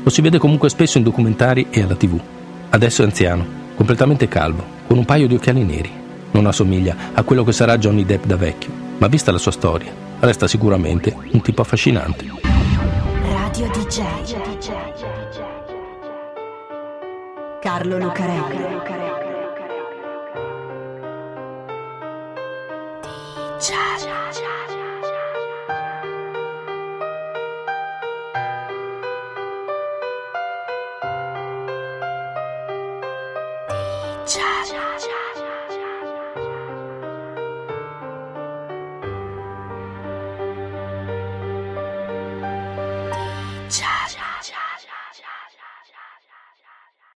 Lo 0.01 0.09
si 0.09 0.21
vede 0.21 0.39
comunque 0.39 0.69
spesso 0.69 0.97
in 0.97 1.03
documentari 1.03 1.67
e 1.69 1.83
alla 1.83 1.95
tv. 1.95 2.19
Adesso 2.69 3.03
è 3.03 3.05
anziano, 3.05 3.45
completamente 3.75 4.27
calvo, 4.27 4.65
con 4.87 4.97
un 4.97 5.05
paio 5.05 5.27
di 5.27 5.35
occhiali 5.35 5.63
neri. 5.63 5.91
Non 6.31 6.47
assomiglia 6.47 6.95
a 7.13 7.21
quello 7.23 7.43
che 7.43 7.51
sarà 7.51 7.77
Johnny 7.77 8.05
Depp 8.05 8.25
da 8.25 8.35
vecchio, 8.35 8.71
ma 8.97 9.07
vista 9.07 9.31
la 9.31 9.37
sua 9.37 9.51
storia, 9.51 9.91
resta 10.19 10.47
sicuramente 10.47 11.15
un 11.31 11.41
tipo 11.41 11.61
affascinante. 11.61 12.25
Radio 13.21 13.69
DJ 13.71 14.01
Carlo 17.61 17.97
Lucarelli 17.97 18.79
DJ 23.59 24.68